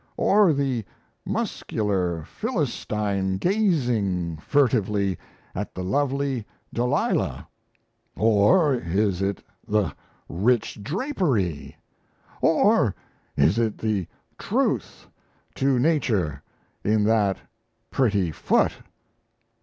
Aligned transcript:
or 0.17 0.51
the 0.51 0.83
muscular 1.27 2.23
Philistine 2.23 3.37
gazing 3.37 4.35
furtively 4.37 5.15
at 5.53 5.75
the 5.75 5.83
lovely 5.83 6.43
Delilah? 6.73 7.47
or 8.15 8.73
is 8.73 9.21
it 9.21 9.43
the 9.67 9.93
rich 10.27 10.81
drapery? 10.81 11.75
or 12.41 12.95
is 13.37 13.59
it 13.59 13.77
the 13.77 14.07
truth 14.39 15.07
to 15.53 15.77
nature 15.77 16.41
in 16.83 17.03
that 17.03 17.37
pretty 17.91 18.31
foot? 18.31 18.73